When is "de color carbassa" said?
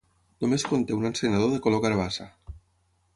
1.57-2.27